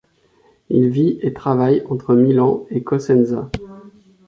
Il 0.69 0.89
vit 0.89 1.19
et 1.21 1.31
travaille 1.31 1.83
entre 1.87 2.15
Milan 2.15 2.65
et 2.71 2.81
Cosenza. 2.83 3.51